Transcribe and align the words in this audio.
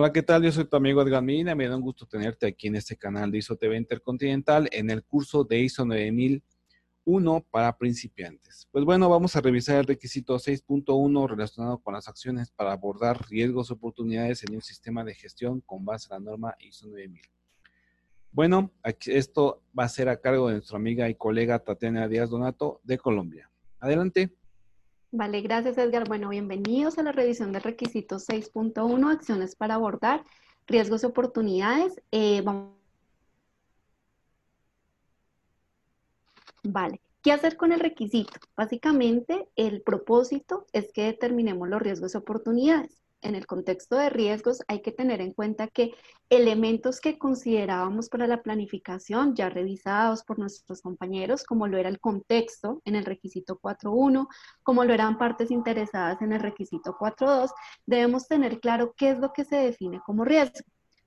Hola, 0.00 0.12
¿qué 0.12 0.22
tal? 0.22 0.44
Yo 0.44 0.52
soy 0.52 0.64
tu 0.64 0.76
amigo 0.76 1.02
Edgar 1.02 1.24
Medina. 1.24 1.56
Me 1.56 1.66
da 1.66 1.74
un 1.74 1.82
gusto 1.82 2.06
tenerte 2.06 2.46
aquí 2.46 2.68
en 2.68 2.76
este 2.76 2.96
canal 2.96 3.32
de 3.32 3.38
ISO 3.38 3.56
TV 3.56 3.76
Intercontinental 3.76 4.68
en 4.70 4.90
el 4.90 5.02
curso 5.02 5.42
de 5.42 5.58
ISO 5.58 5.84
9001 5.84 7.46
para 7.50 7.76
principiantes. 7.76 8.68
Pues 8.70 8.84
bueno, 8.84 9.08
vamos 9.08 9.34
a 9.34 9.40
revisar 9.40 9.78
el 9.78 9.86
requisito 9.86 10.36
6.1 10.36 11.28
relacionado 11.28 11.78
con 11.78 11.94
las 11.94 12.06
acciones 12.06 12.52
para 12.52 12.70
abordar 12.70 13.28
riesgos 13.28 13.70
y 13.70 13.72
oportunidades 13.72 14.44
en 14.44 14.54
un 14.54 14.62
sistema 14.62 15.02
de 15.02 15.16
gestión 15.16 15.62
con 15.62 15.84
base 15.84 16.06
a 16.12 16.18
la 16.18 16.20
norma 16.20 16.54
ISO 16.60 16.86
9000. 16.86 17.20
Bueno, 18.30 18.70
esto 19.04 19.64
va 19.76 19.82
a 19.82 19.88
ser 19.88 20.08
a 20.10 20.20
cargo 20.20 20.46
de 20.46 20.54
nuestra 20.58 20.76
amiga 20.76 21.08
y 21.08 21.16
colega 21.16 21.58
Tatiana 21.58 22.06
Díaz 22.06 22.30
Donato 22.30 22.80
de 22.84 22.98
Colombia. 22.98 23.50
Adelante. 23.80 24.37
Vale, 25.10 25.40
gracias 25.40 25.78
Edgar. 25.78 26.06
Bueno, 26.06 26.28
bienvenidos 26.28 26.98
a 26.98 27.02
la 27.02 27.12
revisión 27.12 27.52
del 27.52 27.62
requisito 27.62 28.18
6.1, 28.18 29.10
acciones 29.10 29.56
para 29.56 29.74
abordar 29.74 30.24
riesgos 30.66 31.02
y 31.02 31.06
oportunidades. 31.06 32.00
Eh, 32.12 32.42
vale, 36.62 37.00
¿qué 37.22 37.32
hacer 37.32 37.56
con 37.56 37.72
el 37.72 37.80
requisito? 37.80 38.38
Básicamente, 38.56 39.48
el 39.56 39.82
propósito 39.82 40.66
es 40.72 40.92
que 40.92 41.04
determinemos 41.04 41.68
los 41.68 41.80
riesgos 41.80 42.14
y 42.14 42.18
oportunidades 42.18 43.00
en 43.22 43.34
el 43.34 43.46
contexto 43.46 43.96
de 43.96 44.10
riesgos 44.10 44.62
hay 44.68 44.80
que 44.80 44.92
tener 44.92 45.20
en 45.20 45.32
cuenta 45.32 45.68
que 45.68 45.92
elementos 46.28 47.00
que 47.00 47.18
considerábamos 47.18 48.08
para 48.08 48.26
la 48.26 48.42
planificación, 48.42 49.34
ya 49.34 49.48
revisados 49.48 50.24
por 50.24 50.38
nuestros 50.38 50.82
compañeros, 50.82 51.44
como 51.44 51.66
lo 51.66 51.78
era 51.78 51.88
el 51.88 52.00
contexto 52.00 52.80
en 52.84 52.94
el 52.94 53.04
requisito 53.04 53.58
4.1, 53.60 54.28
como 54.62 54.84
lo 54.84 54.94
eran 54.94 55.18
partes 55.18 55.50
interesadas 55.50 56.22
en 56.22 56.32
el 56.32 56.40
requisito 56.40 56.96
4.2, 56.98 57.50
debemos 57.86 58.28
tener 58.28 58.60
claro 58.60 58.94
qué 58.96 59.10
es 59.10 59.18
lo 59.18 59.32
que 59.32 59.44
se 59.44 59.56
define 59.56 60.00
como 60.04 60.24
riesgo. 60.24 60.60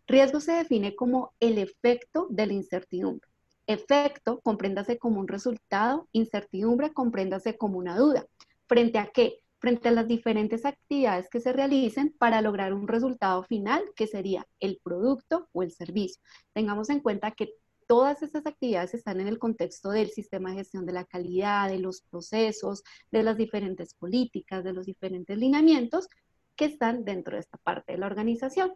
Riesgo 0.08 0.40
se 0.40 0.54
define 0.54 0.96
como 0.96 1.34
el 1.40 1.58
efecto 1.58 2.28
de 2.30 2.48
la 2.48 2.54
incertidumbre. 2.54 3.30
Efecto, 3.68 4.42
compréndase 4.42 4.98
como 4.98 5.20
un 5.20 5.28
resultado, 5.28 6.08
incertidumbre, 6.12 6.92
compréndase 6.94 7.58
como 7.58 7.78
una 7.78 7.96
duda. 7.96 8.26
¿Frente 8.68 8.98
a 9.00 9.08
qué? 9.08 9.41
Frente 9.62 9.90
a 9.90 9.92
las 9.92 10.08
diferentes 10.08 10.66
actividades 10.66 11.30
que 11.30 11.40
se 11.40 11.54
realicen 11.54 12.16
para 12.18 12.42
lograr 12.42 12.74
un 12.74 12.88
resultado 12.88 13.44
final 13.44 13.84
que 13.96 14.08
sería 14.08 14.46
el 14.60 14.82
producto 14.84 15.48
o 15.54 15.62
el 15.62 15.72
servicio. 15.72 16.22
Tengamos 16.52 16.90
en 16.90 17.00
cuenta 17.00 17.32
que 17.32 17.54
todas 17.88 18.24
estas 18.24 18.48
actividades 18.48 18.96
están 18.96 19.22
en 19.22 19.28
el 19.28 19.38
contexto 19.38 19.92
del 19.92 20.10
sistema 20.10 20.50
de 20.50 20.58
gestión 20.58 20.88
de 20.88 20.94
la 20.94 21.06
calidad, 21.06 21.70
de 21.70 21.78
los 21.78 22.02
procesos, 22.02 22.84
de 23.12 23.22
las 23.22 23.38
diferentes 23.38 23.94
políticas, 23.94 24.64
de 24.64 24.74
los 24.74 24.88
diferentes 24.88 25.38
lineamientos 25.38 26.08
que 26.56 26.66
están 26.66 27.06
dentro 27.06 27.36
de 27.36 27.42
esta 27.42 27.60
parte 27.60 27.92
de 27.92 28.00
la 28.00 28.08
organización. 28.08 28.74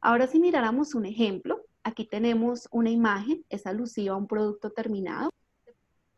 Ahora 0.00 0.26
si 0.26 0.40
miráramos 0.40 0.94
un 0.94 1.04
ejemplo, 1.04 1.60
aquí 1.82 2.06
tenemos 2.06 2.66
una 2.70 2.90
imagen, 2.90 3.44
es 3.50 3.66
alusiva 3.66 4.14
a 4.14 4.18
un 4.18 4.26
producto 4.26 4.70
terminado 4.70 5.30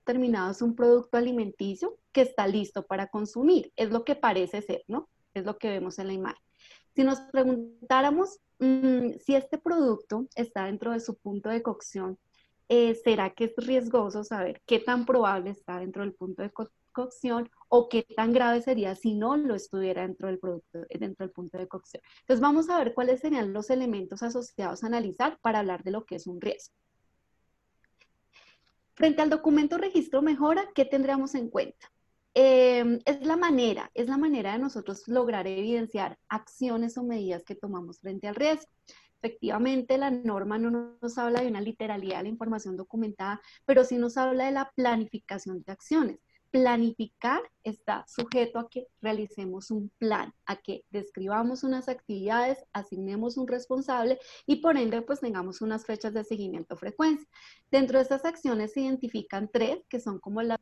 terminado 0.06 0.50
es 0.50 0.62
un 0.62 0.74
producto 0.74 1.18
alimenticio 1.18 1.98
que 2.12 2.22
está 2.22 2.46
listo 2.46 2.86
para 2.86 3.08
consumir. 3.08 3.72
Es 3.76 3.90
lo 3.90 4.04
que 4.04 4.14
parece 4.14 4.62
ser, 4.62 4.82
¿no? 4.88 5.10
Es 5.34 5.44
lo 5.44 5.58
que 5.58 5.68
vemos 5.68 5.98
en 5.98 6.06
la 6.06 6.14
imagen. 6.14 6.42
Si 6.94 7.04
nos 7.04 7.20
preguntáramos 7.20 8.38
mm, 8.58 9.18
si 9.22 9.34
este 9.34 9.58
producto 9.58 10.26
está 10.34 10.64
dentro 10.64 10.92
de 10.92 11.00
su 11.00 11.16
punto 11.18 11.50
de 11.50 11.62
cocción, 11.62 12.18
eh, 12.68 12.94
¿será 12.94 13.30
que 13.30 13.44
es 13.44 13.54
riesgoso 13.58 14.24
saber 14.24 14.62
qué 14.64 14.78
tan 14.78 15.04
probable 15.04 15.50
está 15.50 15.78
dentro 15.78 16.02
del 16.02 16.14
punto 16.14 16.42
de 16.42 16.50
cocción 16.92 17.50
o 17.68 17.88
qué 17.88 18.02
tan 18.16 18.32
grave 18.32 18.62
sería 18.62 18.94
si 18.94 19.14
no 19.14 19.36
lo 19.36 19.54
estuviera 19.54 20.02
dentro 20.02 20.28
del 20.28 20.38
producto, 20.38 20.80
dentro 20.88 21.26
del 21.26 21.32
punto 21.32 21.58
de 21.58 21.68
cocción? 21.68 22.02
Entonces 22.20 22.40
vamos 22.40 22.70
a 22.70 22.78
ver 22.78 22.94
cuáles 22.94 23.20
serían 23.20 23.52
los 23.52 23.68
elementos 23.70 24.22
asociados 24.22 24.82
a 24.82 24.86
analizar 24.86 25.38
para 25.42 25.58
hablar 25.58 25.84
de 25.84 25.90
lo 25.90 26.06
que 26.06 26.16
es 26.16 26.26
un 26.26 26.40
riesgo. 26.40 26.74
Frente 28.96 29.20
al 29.20 29.28
documento 29.28 29.76
registro 29.76 30.22
mejora, 30.22 30.70
¿qué 30.74 30.86
tendríamos 30.86 31.34
en 31.34 31.50
cuenta? 31.50 31.92
Em, 32.32 32.98
es 33.04 33.26
la 33.26 33.36
manera, 33.36 33.90
es 33.92 34.08
la 34.08 34.16
manera 34.16 34.52
de 34.52 34.58
nosotros 34.58 35.06
lograr 35.06 35.46
evidenciar 35.46 36.18
acciones 36.28 36.96
o 36.96 37.04
medidas 37.04 37.44
que 37.44 37.54
tomamos 37.54 38.00
frente 38.00 38.26
al 38.26 38.34
riesgo. 38.34 38.70
Efectivamente, 39.20 39.98
la 39.98 40.10
norma 40.10 40.58
no 40.58 40.96
nos 41.00 41.18
habla 41.18 41.42
de 41.42 41.48
una 41.48 41.60
literalidad 41.60 42.18
de 42.18 42.22
la 42.24 42.28
información 42.30 42.76
documentada, 42.76 43.42
pero 43.66 43.84
sí 43.84 43.98
nos 43.98 44.16
habla 44.16 44.46
de 44.46 44.52
la 44.52 44.72
planificación 44.74 45.62
de 45.62 45.72
acciones 45.72 46.25
planificar 46.56 47.42
está 47.64 48.06
sujeto 48.08 48.58
a 48.58 48.70
que 48.70 48.86
realicemos 49.02 49.70
un 49.70 49.90
plan, 49.98 50.32
a 50.46 50.56
que 50.56 50.86
describamos 50.88 51.64
unas 51.64 51.86
actividades, 51.86 52.64
asignemos 52.72 53.36
un 53.36 53.46
responsable 53.46 54.18
y 54.46 54.56
por 54.56 54.78
ende 54.78 55.02
pues 55.02 55.20
tengamos 55.20 55.60
unas 55.60 55.84
fechas 55.84 56.14
de 56.14 56.24
seguimiento 56.24 56.74
frecuencia. 56.78 57.28
Dentro 57.70 57.98
de 57.98 58.04
estas 58.04 58.24
acciones 58.24 58.72
se 58.72 58.80
identifican 58.80 59.50
tres 59.52 59.84
que 59.90 60.00
son 60.00 60.18
como 60.18 60.40
las 60.40 60.58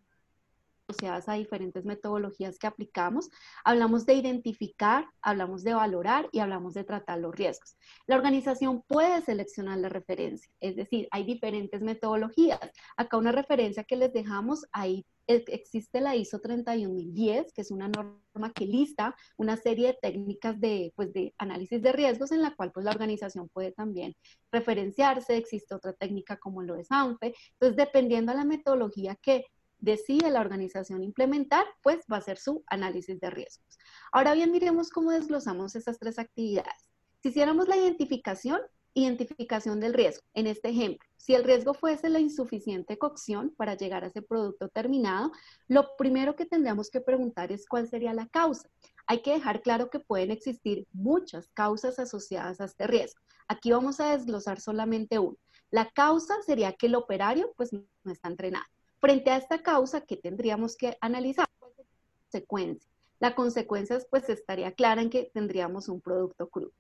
asociadas 0.89 1.29
a 1.29 1.35
diferentes 1.35 1.85
metodologías 1.85 2.59
que 2.59 2.67
aplicamos. 2.67 3.31
Hablamos 3.65 4.05
de 4.05 4.15
identificar, 4.15 5.07
hablamos 5.23 5.63
de 5.63 5.75
valorar 5.75 6.29
y 6.33 6.41
hablamos 6.41 6.75
de 6.75 6.83
tratar 6.83 7.21
los 7.21 7.37
riesgos. 7.37 7.77
La 8.09 8.17
organización 8.17 8.83
puede 8.89 9.23
seleccionar 9.23 9.79
la 9.79 9.89
referencia, 9.89 10.53
es 10.59 10.75
decir, 10.75 11.07
hay 11.13 11.23
diferentes 11.23 11.83
metodologías. 11.83 12.59
Acá 12.97 13.17
una 13.17 13.31
referencia 13.31 13.85
que 13.85 13.97
les 13.97 14.13
dejamos, 14.13 14.67
ahí 14.73 15.07
existe 15.27 16.01
la 16.01 16.17
ISO 16.17 16.41
31010, 16.41 17.53
que 17.53 17.61
es 17.63 17.71
una 17.71 17.89
norma 17.89 18.53
que 18.55 18.67
lista 18.67 19.15
una 19.37 19.57
serie 19.57 19.89
de 19.89 19.99
técnicas 20.01 20.61
de, 20.61 20.93
pues, 20.97 21.13
de 21.13 21.35
análisis 21.39 21.81
de 21.83 21.93
riesgos 21.93 22.33
en 22.33 22.43
la 22.43 22.55
cual 22.55 22.73
pues, 22.73 22.85
la 22.85 22.93
organización 22.93 23.49
puede 23.49 23.73
también 23.73 24.15
referenciarse. 24.53 25.37
Existe 25.37 25.75
otra 25.75 25.93
técnica 25.93 26.37
como 26.37 26.63
lo 26.63 26.77
es 26.77 26.91
ANFE. 26.91 27.35
Entonces, 27.53 27.77
dependiendo 27.77 28.33
de 28.33 28.39
la 28.39 28.45
metodología 28.45 29.17
que 29.17 29.45
decide 29.79 30.31
la 30.31 30.41
organización 30.41 31.03
implementar, 31.03 31.67
pues 31.83 32.05
va 32.11 32.17
a 32.17 32.23
ser 32.23 32.39
su 32.39 32.65
análisis 32.67 33.21
de 33.21 33.31
riesgos. 33.31 33.79
Ahora 34.13 34.35
bien, 34.35 34.51
miremos 34.51 34.91
cómo 34.91 35.11
desglosamos 35.11 35.77
estas 35.77 35.99
tres 35.99 36.19
actividades. 36.19 36.91
Si 37.23 37.29
hiciéramos 37.29 37.69
la 37.69 37.77
identificación, 37.77 38.61
identificación 38.95 39.81
del 39.81 39.93
riesgo. 39.93 40.25
En 40.35 40.47
este 40.47 40.71
ejemplo, 40.71 41.07
si 41.17 41.35
el 41.35 41.45
riesgo 41.45 41.75
fuese 41.75 42.09
la 42.09 42.21
insuficiente 42.21 42.97
cocción 42.97 43.53
para 43.57 43.75
llegar 43.77 44.05
a 44.05 44.07
ese 44.07 44.23
producto 44.23 44.69
terminado, 44.69 45.33
lo 45.69 45.97
primero 45.97 46.37
que 46.37 46.47
tendríamos 46.47 46.91
que 46.91 47.01
preguntar 47.01 47.51
es 47.53 47.67
cuál 47.67 47.89
sería 47.89 48.15
la 48.15 48.29
causa. 48.29 48.69
Hay 49.07 49.23
que 49.23 49.33
dejar 49.33 49.63
claro 49.63 49.91
que 49.91 49.99
pueden 49.99 50.31
existir 50.31 50.87
muchas 50.93 51.49
causas 51.49 51.99
asociadas 51.99 52.61
a 52.61 52.67
este 52.67 52.87
riesgo. 52.87 53.21
Aquí 53.49 53.73
vamos 53.73 54.01
a 54.01 54.17
desglosar 54.17 54.61
solamente 54.61 55.19
una. 55.19 55.37
La 55.71 55.91
causa 55.91 56.41
sería 56.43 56.73
que 56.73 56.87
el 56.87 56.95
operario 56.95 57.53
pues 57.57 57.73
no 57.73 57.83
está 58.05 58.29
entrenado. 58.29 58.65
Frente 59.01 59.31
a 59.31 59.37
esta 59.37 59.63
causa, 59.63 60.03
¿qué 60.03 60.17
tendríamos 60.17 60.77
que 60.77 60.97
analizar? 61.01 61.49
Consecuencia. 61.59 62.91
La 63.19 63.35
consecuencia 63.35 63.99
pues 64.11 64.29
estaría 64.29 64.73
clara 64.73 65.03
en 65.03 65.11
que 65.11 65.31
tendríamos 65.33 65.89
un 65.89 66.01
producto 66.01 66.49
crudo. 66.49 66.73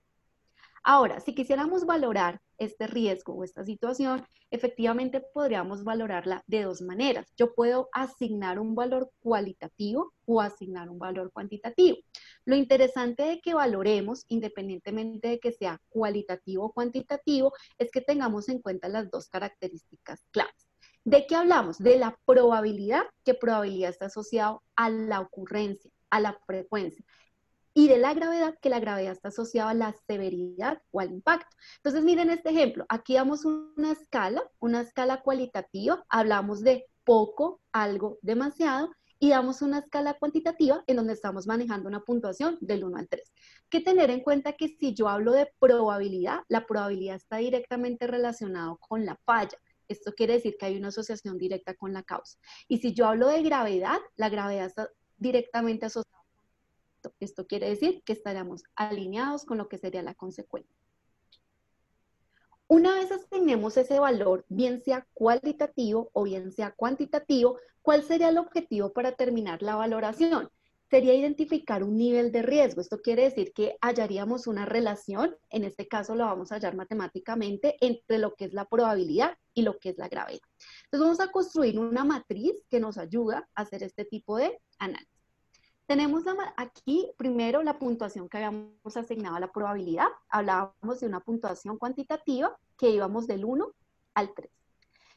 Ahora, 0.87 1.19
si 1.21 1.35
quisiéramos 1.35 1.87
valorar 1.87 2.43
este 2.59 2.87
riesgo 2.87 3.33
o 3.33 3.43
esta 3.43 3.65
situación, 3.65 4.23
efectivamente 4.51 5.23
podríamos 5.33 5.83
valorarla 5.83 6.45
de 6.47 6.65
dos 6.65 6.83
maneras. 6.83 7.33
Yo 7.39 7.55
puedo 7.55 7.89
asignar 7.93 8.59
un 8.61 8.75
valor 8.75 9.11
cualitativo 9.21 10.13
o 10.27 10.43
asignar 10.43 10.91
un 10.91 10.99
valor 10.99 11.33
cuantitativo. 11.33 11.97
Lo 12.45 12.55
interesante 12.55 13.23
de 13.23 13.41
que 13.41 13.55
valoremos, 13.55 14.27
independientemente 14.29 15.29
de 15.29 15.39
que 15.41 15.53
sea 15.53 15.81
cualitativo 15.89 16.67
o 16.67 16.73
cuantitativo, 16.73 17.55
es 17.79 17.91
que 17.91 18.03
tengamos 18.03 18.51
en 18.51 18.61
cuenta 18.61 18.91
las 18.91 19.11
dos 19.11 19.29
características 19.29 20.27
claves. 20.33 20.69
¿De 21.03 21.27
qué 21.27 21.35
hablamos? 21.35 21.79
De 21.79 21.99
la 21.99 22.19
probabilidad, 22.27 23.05
que 23.25 23.33
probabilidad 23.33 23.89
está 23.89 24.07
asociado 24.07 24.63
a 24.77 24.91
la 24.91 25.21
ocurrencia, 25.21 25.91
a 26.11 26.21
la 26.21 26.39
frecuencia. 26.47 27.03
Y 27.77 27.89
de 27.89 27.99
la 27.99 28.15
gravedad, 28.15 28.57
que 28.63 28.71
la 28.71 28.79
gravedad 28.79 29.13
está 29.13 29.29
asociada 29.29 29.71
a 29.71 29.75
la 29.75 29.95
severidad 30.07 30.81
o 30.93 31.01
al 31.01 31.11
impacto. 31.11 31.57
Entonces, 31.79 32.05
miren 32.05 32.31
este 32.31 32.51
ejemplo. 32.51 32.87
Aquí 32.89 33.15
damos 33.15 33.45
una 33.45 33.91
escala, 33.91 34.43
una 34.61 34.81
escala 34.81 35.23
cualitativa. 35.23 36.05
Hablamos 36.09 36.63
de 36.63 36.87
poco, 37.03 37.61
algo, 37.73 38.19
demasiado. 38.23 38.91
Y 39.19 39.31
damos 39.31 39.61
una 39.63 39.79
escala 39.79 40.15
cuantitativa 40.15 40.85
en 40.87 40.97
donde 40.97 41.15
estamos 41.15 41.47
manejando 41.47 41.89
una 41.89 42.05
puntuación 42.05 42.59
del 42.61 42.85
1 42.85 42.97
al 42.97 43.09
3. 43.09 43.33
Que 43.71 43.81
tener 43.81 44.11
en 44.11 44.21
cuenta 44.21 44.53
que 44.53 44.69
si 44.69 44.95
yo 44.95 45.09
hablo 45.09 45.33
de 45.33 45.51
probabilidad, 45.59 46.41
la 46.49 46.67
probabilidad 46.67 47.17
está 47.17 47.39
directamente 47.39 48.07
relacionado 48.07 48.79
con 48.79 49.05
la 49.05 49.17
falla. 49.25 49.59
Esto 49.89 50.13
quiere 50.13 50.35
decir 50.35 50.57
que 50.59 50.67
hay 50.67 50.77
una 50.77 50.89
asociación 50.89 51.39
directa 51.39 51.75
con 51.75 51.93
la 51.93 52.03
causa. 52.03 52.39
Y 52.69 52.79
si 52.79 52.95
yo 52.95 53.07
hablo 53.07 53.29
de 53.29 53.43
gravedad, 53.43 53.99
la 54.17 54.29
gravedad 54.29 54.67
está 54.67 54.89
directamente 55.17 55.87
asociada. 55.87 56.14
Esto 57.21 57.47
quiere 57.47 57.69
decir 57.69 58.03
que 58.05 58.13
estaríamos 58.13 58.63
alineados 58.75 59.45
con 59.45 59.59
lo 59.59 59.69
que 59.69 59.79
sería 59.79 60.03
la 60.03 60.15
consecuencia. 60.15 60.75
Una 62.67 62.95
vez 62.95 63.13
asignemos 63.13 63.77
ese 63.77 63.99
valor, 63.99 64.45
bien 64.49 64.83
sea 64.83 65.07
cualitativo 65.13 66.11
o 66.13 66.23
bien 66.25 66.51
sea 66.51 66.73
cuantitativo, 66.73 67.59
¿cuál 67.83 68.03
sería 68.03 68.31
el 68.31 68.39
objetivo 68.39 68.93
para 68.93 69.13
terminar 69.13 69.63
la 69.63 69.77
valoración? 69.77 70.51
sería 70.95 71.15
identificar 71.15 71.83
un 71.83 71.97
nivel 71.97 72.31
de 72.31 72.43
riesgo. 72.43 72.81
Esto 72.81 73.01
quiere 73.01 73.25
decir 73.25 73.53
que 73.53 73.77
hallaríamos 73.81 74.47
una 74.47 74.65
relación, 74.65 75.37
en 75.51 75.65
este 75.65 75.89
caso 75.89 76.15
lo 76.15 76.25
vamos 76.25 76.53
a 76.53 76.55
hallar 76.55 76.77
matemáticamente, 76.77 77.77
entre 77.81 78.19
lo 78.19 78.35
que 78.35 78.45
es 78.45 78.53
la 78.53 78.67
probabilidad 78.67 79.37
y 79.55 79.63
lo 79.63 79.79
que 79.79 79.91
es 79.91 79.99
la 79.99 80.09
gravedad. 80.09 80.39
Entonces 80.85 81.01
vamos 81.01 81.21
a 81.21 81.33
construir 81.33 81.79
una 81.81 82.05
matriz 82.05 82.55
que 82.71 82.79
nos 82.81 82.97
ayuda 82.97 83.49
a 83.57 83.63
hacer 83.63 83.83
este 83.83 84.05
tipo 84.05 84.37
de 84.37 84.61
análisis. 84.79 85.14
Tenemos 85.87 86.25
aquí 86.57 87.11
primero 87.19 87.63
la 87.63 87.79
puntuación 87.79 88.29
que 88.29 88.39
habíamos 88.39 88.97
asignado 88.97 89.37
a 89.37 89.41
la 89.41 89.53
probabilidad. 89.53 90.07
Hablábamos 90.31 91.01
de 91.01 91.07
una 91.07 91.21
puntuación 91.21 91.77
cuantitativa 91.77 92.57
que 92.79 92.89
íbamos 92.89 93.27
del 93.27 93.45
1 93.45 93.71
al 94.15 94.33
3. 94.33 94.51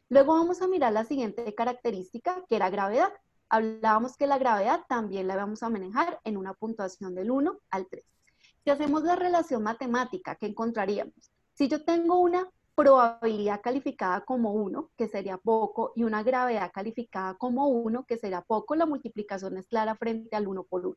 Luego 0.09 0.33
vamos 0.33 0.61
a 0.61 0.67
mirar 0.67 0.91
la 0.91 1.05
siguiente 1.05 1.55
característica, 1.55 2.43
que 2.49 2.57
era 2.57 2.69
gravedad. 2.69 3.13
Hablábamos 3.47 4.17
que 4.17 4.27
la 4.27 4.37
gravedad 4.37 4.81
también 4.89 5.27
la 5.27 5.37
vamos 5.37 5.63
a 5.63 5.69
manejar 5.69 6.19
en 6.25 6.35
una 6.35 6.53
puntuación 6.53 7.15
del 7.15 7.31
1 7.31 7.59
al 7.69 7.87
3. 7.87 8.03
Si 8.65 8.69
hacemos 8.69 9.03
la 9.03 9.15
relación 9.15 9.63
matemática, 9.63 10.35
¿qué 10.35 10.47
encontraríamos? 10.47 11.31
Si 11.53 11.69
yo 11.69 11.85
tengo 11.85 12.19
una 12.19 12.45
probabilidad 12.77 13.61
calificada 13.61 14.21
como 14.21 14.53
1, 14.53 14.91
que 14.95 15.07
sería 15.07 15.37
poco, 15.37 15.93
y 15.95 16.03
una 16.03 16.21
gravedad 16.21 16.71
calificada 16.71 17.33
como 17.33 17.67
1, 17.69 18.05
que 18.05 18.17
sería 18.17 18.41
poco, 18.41 18.75
la 18.75 18.85
multiplicación 18.85 19.57
es 19.57 19.65
clara 19.65 19.95
frente 19.95 20.35
al 20.35 20.47
1 20.47 20.63
por 20.63 20.85
1. 20.85 20.95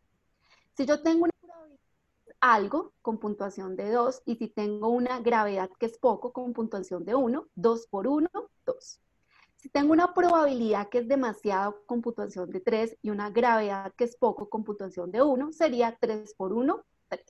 Si 0.77 0.85
yo 0.85 1.03
tengo 1.03 1.25
una 1.25 1.33
probabilidad 1.41 1.81
algo 2.41 2.93
con 3.01 3.19
puntuación 3.19 3.77
de 3.77 3.91
2 3.93 4.23
y 4.27 4.37
si 4.37 4.49
tengo 4.49 4.91
una 4.91 5.21
gravedad 5.21 5.71
que 5.79 5.87
es 5.87 5.97
poco 5.97 6.35
con 6.35 6.53
puntuación 6.53 7.07
de 7.07 7.15
1, 7.15 7.49
2 7.55 7.87
por 7.87 8.07
1, 8.07 8.29
2. 8.67 9.01
Si 9.57 9.71
tengo 9.71 9.95
una 9.95 10.13
probabilidad 10.13 10.91
que 10.91 10.99
es 10.99 11.09
demasiado 11.09 11.83
con 11.87 12.03
puntuación 12.03 12.51
de 12.51 12.61
3 12.61 12.99
y 13.01 13.09
una 13.09 13.31
gravedad 13.31 13.95
que 13.97 14.05
es 14.05 14.17
poco 14.17 14.51
con 14.51 14.65
puntuación 14.65 15.11
de 15.11 15.23
1, 15.23 15.53
sería 15.55 15.97
3 15.99 16.35
por 16.35 16.53
1, 16.53 16.85
3. 17.09 17.25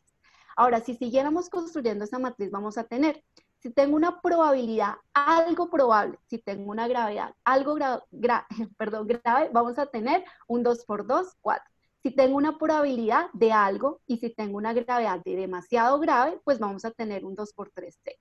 Ahora, 0.56 0.80
si 0.80 0.96
siguiéramos 0.96 1.48
construyendo 1.48 2.04
esa 2.04 2.18
matriz, 2.18 2.50
vamos 2.50 2.78
a 2.78 2.84
tener 2.84 3.22
si 3.60 3.70
tengo 3.70 3.94
una 3.94 4.20
probabilidad 4.20 4.94
algo 5.12 5.68
probable, 5.68 6.18
si 6.28 6.38
tengo 6.38 6.70
una 6.70 6.88
gravedad 6.88 7.34
algo 7.44 7.76
perdón, 8.78 9.06
grave, 9.06 9.50
vamos 9.52 9.78
a 9.78 9.86
tener 9.86 10.24
un 10.48 10.62
2 10.62 10.84
por 10.84 11.06
2, 11.06 11.36
4. 11.40 11.64
Si 12.02 12.10
tengo 12.10 12.36
una 12.36 12.56
probabilidad 12.58 13.26
de 13.34 13.52
algo 13.52 14.00
y 14.06 14.16
si 14.16 14.30
tengo 14.30 14.56
una 14.56 14.72
gravedad 14.72 15.20
de 15.22 15.36
demasiado 15.36 15.98
grave, 15.98 16.40
pues 16.44 16.58
vamos 16.58 16.84
a 16.86 16.90
tener 16.90 17.26
un 17.26 17.34
2 17.34 17.52
por 17.52 17.70
3, 17.70 17.98
6. 18.02 18.16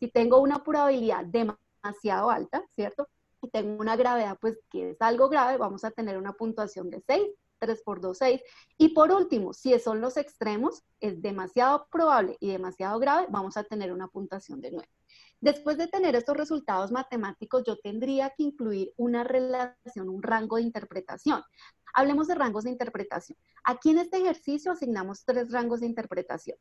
Si 0.00 0.08
tengo 0.08 0.40
una 0.40 0.64
probabilidad 0.64 1.24
demasiado 1.24 2.30
alta, 2.30 2.64
¿cierto? 2.74 3.08
Y 3.42 3.48
tengo 3.48 3.80
una 3.80 3.94
gravedad 3.96 4.36
pues 4.40 4.58
que 4.70 4.90
es 4.90 5.00
algo 5.00 5.28
grave, 5.28 5.56
vamos 5.58 5.84
a 5.84 5.92
tener 5.92 6.18
una 6.18 6.32
puntuación 6.32 6.90
de 6.90 7.00
6 7.06 7.30
3 7.60 7.82
por 7.82 8.00
2, 8.00 8.18
6. 8.18 8.42
Y 8.78 8.88
por 8.88 9.12
último, 9.12 9.52
si 9.52 9.78
son 9.78 10.00
los 10.00 10.16
extremos, 10.16 10.82
es 10.98 11.22
demasiado 11.22 11.86
probable 11.90 12.36
y 12.40 12.50
demasiado 12.50 12.98
grave, 12.98 13.26
vamos 13.30 13.56
a 13.56 13.64
tener 13.64 13.92
una 13.92 14.08
puntuación 14.08 14.60
de 14.60 14.72
9. 14.72 14.88
Después 15.40 15.78
de 15.78 15.86
tener 15.86 16.16
estos 16.16 16.36
resultados 16.36 16.90
matemáticos, 16.90 17.62
yo 17.66 17.78
tendría 17.78 18.30
que 18.30 18.42
incluir 18.42 18.92
una 18.96 19.24
relación, 19.24 20.08
un 20.08 20.22
rango 20.22 20.56
de 20.56 20.62
interpretación. 20.62 21.42
Hablemos 21.94 22.26
de 22.28 22.34
rangos 22.34 22.64
de 22.64 22.70
interpretación. 22.70 23.38
Aquí 23.64 23.90
en 23.90 23.98
este 23.98 24.18
ejercicio 24.18 24.72
asignamos 24.72 25.24
tres 25.24 25.50
rangos 25.50 25.80
de 25.80 25.86
interpretación. 25.86 26.58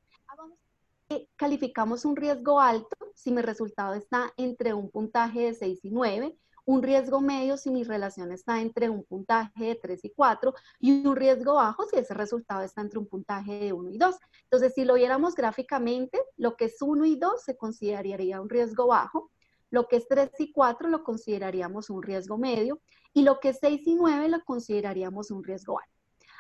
Calificamos 1.36 2.06
un 2.06 2.16
riesgo 2.16 2.62
alto 2.62 2.96
si 3.16 3.32
mi 3.32 3.42
resultado 3.42 3.96
está 3.96 4.32
entre 4.38 4.74
un 4.74 4.90
puntaje 4.90 5.42
de 5.42 5.54
6 5.54 5.80
y 5.84 5.92
9, 5.92 6.38
un 6.70 6.84
riesgo 6.84 7.20
medio 7.20 7.58
si 7.58 7.72
mi 7.72 7.84
relación 7.84 8.32
está 8.32 8.62
entre 8.62 8.92
un 8.92 9.04
puntaje 9.04 9.66
de 9.66 9.76
3 9.76 10.06
y 10.06 10.12
4 10.12 10.54
y 10.80 11.04
un 11.04 11.16
riesgo 11.16 11.56
bajo 11.56 11.84
si 11.86 11.98
ese 11.98 12.14
resultado 12.14 12.62
está 12.62 12.82
entre 12.82 13.00
un 13.00 13.08
puntaje 13.08 13.58
de 13.60 13.74
1 13.74 13.90
y 13.90 13.98
2. 13.98 14.16
Entonces, 14.44 14.76
si 14.76 14.86
lo 14.86 14.94
viéramos 14.94 15.34
gráficamente, 15.34 16.22
lo 16.38 16.56
que 16.56 16.66
es 16.66 16.80
1 16.80 17.06
y 17.06 17.16
2 17.16 17.42
se 17.42 17.58
consideraría 17.58 18.40
un 18.40 18.50
riesgo 18.50 18.86
bajo, 18.86 19.32
lo 19.72 19.88
que 19.88 19.96
es 19.96 20.08
3 20.08 20.30
y 20.38 20.52
4 20.52 20.90
lo 20.90 21.04
consideraríamos 21.04 21.90
un 21.90 22.04
riesgo 22.04 22.38
medio 22.38 22.80
y 23.14 23.24
lo 23.24 23.40
que 23.40 23.50
es 23.50 23.58
6 23.62 23.88
y 23.88 23.96
9 23.96 24.30
lo 24.30 24.44
consideraríamos 24.46 25.32
un 25.32 25.44
riesgo 25.44 25.80
alto. 25.80 25.92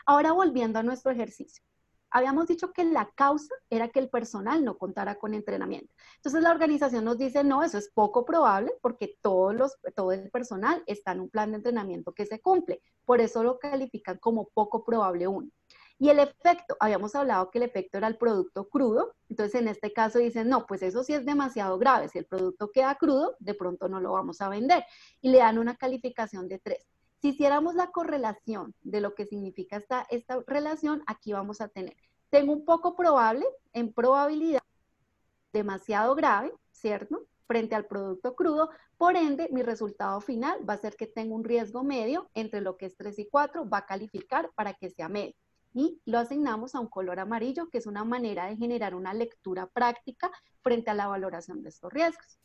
Ahora 0.05 0.31
volviendo 0.31 0.77
a 0.77 0.83
nuestro 0.83 1.11
ejercicio 1.11 1.63
habíamos 2.11 2.47
dicho 2.47 2.71
que 2.71 2.83
la 2.83 3.09
causa 3.15 3.53
era 3.69 3.89
que 3.89 4.00
el 4.00 4.09
personal 4.09 4.63
no 4.63 4.77
contara 4.77 5.15
con 5.15 5.33
entrenamiento. 5.33 5.94
Entonces 6.17 6.41
la 6.41 6.51
organización 6.51 7.06
nos 7.06 7.17
dice, 7.17 7.44
no, 7.44 7.63
eso 7.63 7.77
es 7.77 7.89
poco 7.89 8.25
probable 8.25 8.73
porque 8.81 9.17
todos 9.21 9.53
los, 9.56 9.77
todo 9.95 10.11
el 10.11 10.29
personal 10.31 10.83
está 10.88 11.11
en 11.11 11.21
un 11.21 11.29
plan 11.29 11.51
de 11.51 11.57
entrenamiento 11.57 12.13
que 12.13 12.25
se 12.25 12.41
cumple. 12.41 12.81
Por 13.06 13.21
eso 13.21 13.44
lo 13.44 13.59
califican 13.59 14.17
como 14.17 14.50
poco 14.50 14.83
probable 14.83 15.27
uno. 15.27 15.50
Y 16.01 16.09
el 16.09 16.19
efecto, 16.19 16.77
habíamos 16.79 17.13
hablado 17.13 17.51
que 17.51 17.57
el 17.57 17.65
efecto 17.65 17.97
era 17.97 18.07
el 18.07 18.15
producto 18.15 18.69
crudo, 18.69 19.15
entonces 19.27 19.59
en 19.59 19.67
este 19.67 19.91
caso 19.91 20.17
dicen, 20.19 20.47
no, 20.47 20.65
pues 20.65 20.81
eso 20.81 21.03
sí 21.03 21.13
es 21.13 21.25
demasiado 21.25 21.77
grave, 21.77 22.07
si 22.07 22.19
el 22.19 22.25
producto 22.25 22.71
queda 22.71 22.95
crudo, 22.95 23.35
de 23.39 23.53
pronto 23.53 23.89
no 23.89 24.00
lo 24.00 24.13
vamos 24.13 24.39
a 24.39 24.47
vender. 24.47 24.85
Y 25.19 25.29
le 25.29 25.39
dan 25.39 25.57
una 25.57 25.75
calificación 25.75 26.47
de 26.47 26.59
3. 26.59 26.88
Si 27.21 27.30
hiciéramos 27.30 27.75
la 27.75 27.92
correlación 27.92 28.74
de 28.81 29.01
lo 29.01 29.13
que 29.13 29.25
significa 29.25 29.77
esta, 29.77 30.06
esta 30.10 30.42
relación, 30.48 31.04
aquí 31.06 31.33
vamos 31.33 31.60
a 31.62 31.68
tener, 31.68 31.95
tengo 32.30 32.54
un 32.54 32.63
poco 32.63 32.95
probable, 32.95 33.45
en 33.74 33.92
probabilidad, 33.92 34.62
demasiado 35.51 36.16
grave, 36.16 36.54
¿cierto? 36.71 37.25
Frente 37.45 37.75
al 37.75 37.88
producto 37.88 38.36
crudo, 38.36 38.69
por 38.98 39.16
ende, 39.16 39.50
mi 39.51 39.63
resultado 39.63 40.21
final 40.21 40.69
va 40.69 40.74
a 40.74 40.77
ser 40.77 40.95
que 40.95 41.07
tengo 41.07 41.36
un 41.36 41.44
riesgo 41.44 41.83
medio 41.83 42.30
entre 42.33 42.62
lo 42.62 42.77
que 42.77 42.86
es 42.86 42.95
3 42.95 43.18
y 43.19 43.30
4, 43.30 43.68
va 43.68 43.80
a 43.80 43.86
calificar 43.86 44.51
para 44.56 44.74
que 44.74 44.89
sea 44.89 45.10
medio. 45.10 45.36
Y 45.74 46.01
lo 46.06 46.19
asignamos 46.19 46.75
a 46.75 46.80
un 46.80 46.88
color 46.88 47.19
amarillo, 47.19 47.69
que 47.69 47.77
es 47.77 47.88
una 47.88 48.04
manera 48.04 48.48
de 48.48 48.57
generar 48.57 48.95
una 48.95 49.13
lectura 49.13 49.68
práctica 49.68 50.31
frente 50.62 50.92
a 50.92 50.94
la 50.94 51.07
valoración 51.07 51.63
de 51.63 51.69
estos 51.69 51.92
riesgos. 51.92 52.39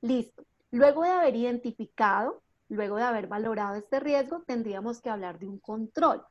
Listo. 0.00 0.44
Luego 0.70 1.02
de 1.02 1.10
haber 1.10 1.34
identificado 1.34 2.42
Luego 2.68 2.96
de 2.96 3.02
haber 3.02 3.26
valorado 3.26 3.74
este 3.76 4.00
riesgo, 4.00 4.42
tendríamos 4.46 5.00
que 5.00 5.10
hablar 5.10 5.38
de 5.38 5.46
un 5.46 5.58
control. 5.58 6.22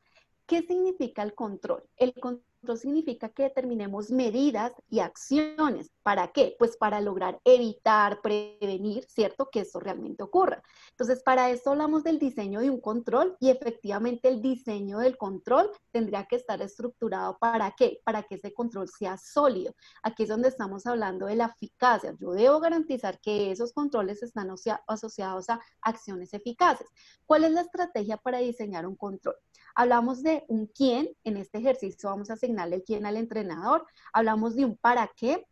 ¿Qué 0.46 0.62
significa 0.62 1.22
el 1.22 1.34
control? 1.34 1.84
El 1.96 2.12
control 2.14 2.44
significa 2.76 3.28
que 3.28 3.44
determinemos 3.44 4.10
medidas 4.10 4.72
y 4.88 5.00
acciones. 5.00 5.90
¿Para 6.02 6.32
qué? 6.32 6.56
Pues 6.58 6.76
para 6.76 7.00
lograr 7.00 7.40
evitar, 7.44 8.20
prevenir, 8.22 9.04
¿cierto? 9.08 9.48
Que 9.50 9.60
esto 9.60 9.80
realmente 9.80 10.22
ocurra. 10.22 10.62
Entonces, 10.90 11.22
para 11.22 11.50
esto 11.50 11.70
hablamos 11.70 12.02
del 12.04 12.18
diseño 12.18 12.60
de 12.60 12.70
un 12.70 12.80
control 12.80 13.36
y 13.40 13.50
efectivamente 13.50 14.28
el 14.28 14.42
diseño 14.42 14.98
del 14.98 15.16
control 15.16 15.70
tendría 15.92 16.24
que 16.24 16.36
estar 16.36 16.60
estructurado 16.62 17.38
para 17.38 17.70
qué? 17.76 18.00
Para 18.04 18.22
que 18.22 18.36
ese 18.36 18.52
control 18.52 18.88
sea 18.88 19.16
sólido. 19.16 19.74
Aquí 20.02 20.24
es 20.24 20.28
donde 20.28 20.48
estamos 20.48 20.86
hablando 20.86 21.26
de 21.26 21.36
la 21.36 21.46
eficacia. 21.46 22.14
Yo 22.20 22.32
debo 22.32 22.60
garantizar 22.60 23.20
que 23.20 23.50
esos 23.50 23.72
controles 23.72 24.22
están 24.22 24.50
asociados 24.86 25.50
a 25.50 25.60
acciones 25.80 26.34
eficaces. 26.34 26.88
¿Cuál 27.26 27.44
es 27.44 27.52
la 27.52 27.62
estrategia 27.62 28.16
para 28.16 28.38
diseñar 28.38 28.86
un 28.86 28.96
control? 28.96 29.36
Hablamos 29.74 30.22
de 30.22 30.44
un 30.48 30.66
quién, 30.66 31.10
en 31.24 31.36
este 31.36 31.58
ejercicio 31.58 32.08
vamos 32.08 32.30
a 32.30 32.34
asignarle 32.34 32.76
el 32.76 32.84
quién 32.84 33.06
al 33.06 33.16
entrenador, 33.16 33.86
hablamos 34.12 34.54
de 34.54 34.64
un 34.64 34.76
para 34.76 35.10
qué, 35.16 35.46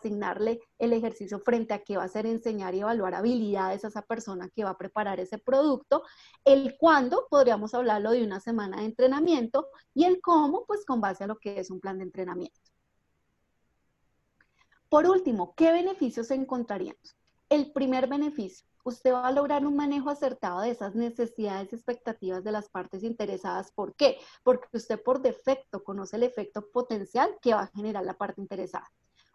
asignarle 0.00 0.60
el 0.78 0.92
ejercicio 0.94 1.38
frente 1.40 1.74
a 1.74 1.84
qué 1.84 1.96
va 1.96 2.04
a 2.04 2.08
ser 2.08 2.26
enseñar 2.26 2.74
y 2.74 2.80
evaluar 2.80 3.14
habilidades 3.14 3.84
a 3.84 3.88
esa 3.88 4.02
persona 4.02 4.48
que 4.48 4.64
va 4.64 4.70
a 4.70 4.78
preparar 4.78 5.20
ese 5.20 5.38
producto, 5.38 6.02
el 6.44 6.76
cuándo, 6.78 7.26
podríamos 7.28 7.74
hablarlo 7.74 8.12
de 8.12 8.24
una 8.24 8.40
semana 8.40 8.78
de 8.78 8.86
entrenamiento, 8.86 9.68
y 9.94 10.04
el 10.04 10.20
cómo, 10.20 10.64
pues 10.66 10.84
con 10.86 11.00
base 11.00 11.24
a 11.24 11.26
lo 11.26 11.38
que 11.38 11.60
es 11.60 11.70
un 11.70 11.80
plan 11.80 11.98
de 11.98 12.04
entrenamiento. 12.04 12.58
Por 14.88 15.06
último, 15.06 15.54
¿qué 15.54 15.70
beneficios 15.70 16.30
encontraríamos? 16.30 17.16
El 17.48 17.72
primer 17.72 18.08
beneficio, 18.08 18.66
usted 18.84 19.12
va 19.12 19.28
a 19.28 19.32
lograr 19.32 19.66
un 19.66 19.76
manejo 19.76 20.10
acertado 20.10 20.60
de 20.60 20.70
esas 20.70 20.94
necesidades 20.94 21.72
y 21.72 21.76
expectativas 21.76 22.44
de 22.44 22.52
las 22.52 22.68
partes 22.68 23.02
interesadas. 23.02 23.72
¿Por 23.72 23.94
qué? 23.94 24.18
Porque 24.42 24.68
usted 24.72 25.02
por 25.02 25.22
defecto 25.22 25.82
conoce 25.82 26.16
el 26.16 26.22
efecto 26.22 26.70
potencial 26.70 27.36
que 27.40 27.54
va 27.54 27.62
a 27.62 27.66
generar 27.68 28.04
la 28.04 28.14
parte 28.14 28.40
interesada. 28.40 28.90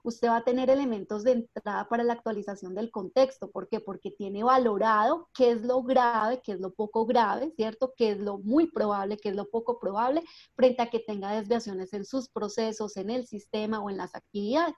Usted 0.06 0.28
va 0.28 0.38
a 0.38 0.44
tener 0.44 0.70
elementos 0.70 1.24
de 1.24 1.32
entrada 1.32 1.90
para 1.90 2.04
la 2.04 2.14
actualización 2.14 2.75
del 2.75 2.92
contexto. 2.92 3.50
¿Por 3.50 3.68
qué? 3.68 3.80
Porque 3.80 4.12
tiene 4.12 4.44
valorado 4.44 5.30
qué 5.34 5.50
es 5.50 5.64
lo 5.64 5.82
grave, 5.82 6.42
qué 6.44 6.52
es 6.52 6.60
lo 6.60 6.72
poco 6.75 7.08
grave, 7.08 7.52
¿cierto? 7.56 7.92
Qué 7.98 8.12
es 8.12 8.20
lo 8.20 8.38
muy 8.38 8.68
probable, 8.70 9.18
qué 9.18 9.30
es 9.30 9.36
lo 9.36 9.50
poco 9.50 9.80
probable, 9.80 10.24
frente 10.54 10.84
a 10.84 10.92
que 10.92 11.00
tenga 11.00 11.32
desviaciones 11.32 11.92
en 11.94 12.06
sus 12.06 12.30
procesos, 12.30 12.98
en 12.98 13.10
el 13.10 13.25
sistema 13.25 13.80
o 13.80 13.90
en 13.90 13.98
las 13.98 14.14
actividades. 14.14 14.75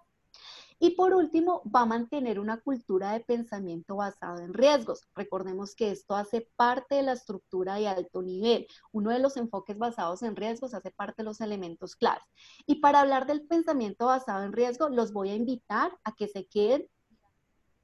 Y 0.80 0.92
por 0.92 1.14
último, 1.14 1.64
va 1.74 1.82
a 1.82 1.86
mantener 1.86 2.40
una 2.40 2.62
cultura 2.62 3.14
de 3.14 3.22
pensamiento 3.22 3.96
basado 3.96 4.40
en 4.40 4.54
riesgos. 4.54 5.02
Recordemos 5.16 5.76
que 5.76 5.92
esto 5.92 6.16
hace 6.16 6.50
parte 6.56 6.96
de 6.96 7.04
la 7.04 7.14
estructura 7.14 7.76
de 7.76 7.88
alto 7.88 8.22
nivel. 8.22 8.68
Uno 8.92 9.10
de 9.10 9.20
los 9.20 9.38
enfoques 9.38 9.78
basados 9.78 10.22
en 10.22 10.36
riesgos 10.36 10.74
hace 10.74 10.92
parte 10.92 11.24
de 11.24 11.26
los 11.26 11.42
elementos 11.42 11.96
claves. 11.96 12.24
Y 12.66 12.76
para 12.76 13.02
hablar 13.02 13.26
del 13.26 13.48
pensamiento 13.48 14.06
basado 14.06 14.44
en 14.44 14.54
riesgo, 14.54 14.90
los 14.90 15.14
voy 15.14 15.30
a 15.30 15.36
invitar 15.36 15.98
a 16.04 16.14
que 16.14 16.28
se 16.28 16.46
queden 16.46 16.88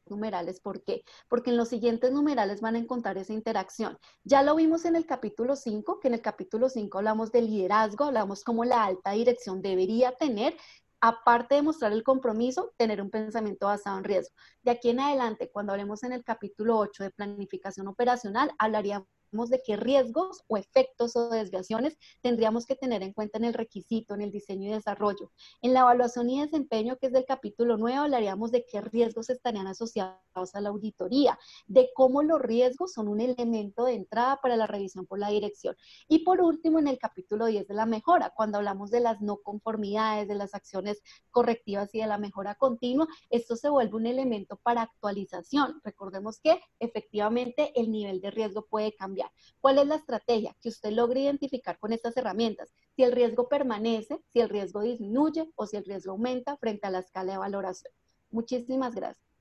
numerales. 0.07 0.59
¿Por 0.59 0.83
qué? 0.83 1.03
Porque 1.27 1.49
en 1.49 1.57
los 1.57 1.69
siguientes 1.69 2.11
numerales 2.11 2.61
van 2.61 2.75
a 2.75 2.79
encontrar 2.79 3.17
esa 3.17 3.33
interacción. 3.33 3.97
Ya 4.23 4.43
lo 4.43 4.55
vimos 4.55 4.85
en 4.85 4.95
el 4.95 5.05
capítulo 5.05 5.55
5, 5.55 5.99
que 5.99 6.07
en 6.07 6.15
el 6.15 6.21
capítulo 6.21 6.69
5 6.69 6.97
hablamos 6.97 7.31
de 7.31 7.41
liderazgo, 7.41 8.05
hablamos 8.05 8.43
cómo 8.43 8.65
la 8.65 8.83
alta 8.83 9.11
dirección 9.11 9.61
debería 9.61 10.11
tener 10.13 10.55
aparte 11.03 11.55
de 11.55 11.61
mostrar 11.61 11.91
el 11.91 12.01
compromiso, 12.01 12.73
tener 12.77 13.01
un 13.01 13.09
pensamiento 13.09 13.65
basado 13.65 13.97
en 13.97 14.05
riesgo. 14.05 14.33
De 14.61 14.71
aquí 14.71 14.89
en 14.89 15.01
adelante, 15.01 15.51
cuando 15.51 15.73
hablemos 15.73 16.01
en 16.03 16.13
el 16.13 16.23
capítulo 16.23 16.77
8 16.77 17.03
de 17.03 17.11
planificación 17.11 17.89
operacional, 17.89 18.51
hablaríamos 18.57 19.09
de 19.33 19.61
qué 19.65 19.75
riesgos 19.75 20.43
o 20.47 20.57
efectos 20.57 21.15
o 21.15 21.29
desviaciones 21.29 21.97
tendríamos 22.21 22.65
que 22.65 22.75
tener 22.75 23.01
en 23.01 23.13
cuenta 23.13 23.39
en 23.39 23.45
el 23.45 23.53
requisito, 23.53 24.13
en 24.13 24.21
el 24.21 24.31
diseño 24.31 24.69
y 24.69 24.73
desarrollo. 24.73 25.31
En 25.61 25.73
la 25.73 25.81
evaluación 25.81 26.29
y 26.29 26.39
desempeño, 26.39 26.97
que 26.97 27.07
es 27.07 27.13
del 27.13 27.25
capítulo 27.25 27.77
9, 27.77 27.97
hablaríamos 27.97 28.51
de 28.51 28.65
qué 28.65 28.81
riesgos 28.81 29.29
estarían 29.29 29.67
asociados 29.67 30.19
a 30.53 30.61
la 30.61 30.69
auditoría, 30.69 31.37
de 31.67 31.89
cómo 31.95 32.21
los 32.21 32.39
riesgos 32.41 32.93
son 32.93 33.07
un 33.07 33.21
elemento 33.21 33.85
de 33.85 33.95
entrada 33.95 34.39
para 34.41 34.55
la 34.55 34.67
revisión 34.67 35.07
por 35.07 35.19
la 35.19 35.29
dirección. 35.29 35.75
Y 36.07 36.19
por 36.19 36.41
último, 36.41 36.79
en 36.79 36.87
el 36.87 36.99
capítulo 36.99 37.47
10 37.47 37.67
de 37.67 37.73
la 37.73 37.85
mejora, 37.85 38.31
cuando 38.35 38.59
hablamos 38.59 38.91
de 38.91 38.99
las 38.99 39.21
no 39.21 39.37
conformidades, 39.37 40.27
de 40.27 40.35
las 40.35 40.53
acciones 40.53 41.01
correctivas 41.31 41.93
y 41.93 41.99
de 41.99 42.07
la 42.07 42.17
mejora 42.19 42.55
continua, 42.55 43.07
esto 43.29 43.55
se 43.55 43.69
vuelve 43.69 43.95
un 43.95 44.05
elemento 44.05 44.57
para 44.57 44.83
actualización. 44.83 45.81
Recordemos 45.83 46.39
que 46.39 46.59
efectivamente 46.79 47.71
el 47.75 47.91
nivel 47.91 48.21
de 48.21 48.31
riesgo 48.31 48.65
puede 48.67 48.95
cambiar 48.95 49.22
¿Cuál 49.61 49.79
es 49.79 49.87
la 49.87 49.95
estrategia? 49.95 50.55
Que 50.61 50.69
usted 50.69 50.91
logre 50.91 51.21
identificar 51.21 51.79
con 51.79 51.93
estas 51.93 52.15
herramientas 52.17 52.73
si 52.95 53.03
el 53.03 53.11
riesgo 53.11 53.49
permanece, 53.49 54.19
si 54.31 54.39
el 54.39 54.49
riesgo 54.49 54.81
disminuye 54.81 55.51
o 55.55 55.65
si 55.65 55.77
el 55.77 55.85
riesgo 55.85 56.11
aumenta 56.11 56.57
frente 56.57 56.87
a 56.87 56.91
la 56.91 56.99
escala 56.99 57.33
de 57.33 57.37
valoración. 57.37 57.93
Muchísimas 58.29 58.95
gracias. 58.95 59.32